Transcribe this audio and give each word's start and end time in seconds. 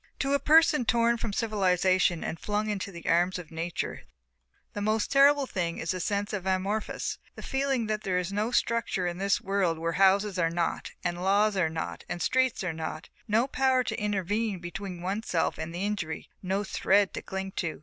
To 0.17 0.33
a 0.33 0.39
person 0.39 0.83
torn 0.83 1.17
from 1.17 1.31
civilization 1.31 2.23
and 2.23 2.39
flung 2.39 2.71
into 2.71 2.91
the 2.91 3.07
arms 3.07 3.37
of 3.37 3.51
Nature 3.51 4.01
the 4.73 4.81
most 4.81 5.11
terrible 5.11 5.45
thing 5.45 5.77
is 5.77 5.91
the 5.91 5.99
sense 5.99 6.33
of 6.33 6.43
the 6.45 6.55
amorphous, 6.55 7.19
the 7.35 7.43
feeling 7.43 7.85
that 7.85 8.01
there 8.01 8.17
is 8.17 8.33
no 8.33 8.49
structure 8.49 9.05
in 9.05 9.19
this 9.19 9.41
world 9.41 9.77
where 9.77 9.91
houses 10.01 10.39
are 10.39 10.49
not 10.49 10.89
and 11.03 11.21
laws 11.21 11.55
are 11.55 11.69
not 11.69 12.03
and 12.09 12.19
streets 12.19 12.63
are 12.63 12.73
not, 12.73 13.09
no 13.27 13.45
power 13.45 13.83
to 13.83 14.01
intervene 14.01 14.57
between 14.57 15.03
oneself 15.03 15.59
and 15.59 15.75
injury, 15.75 16.27
no 16.41 16.63
thread 16.63 17.13
to 17.13 17.21
cling 17.21 17.51
to. 17.57 17.79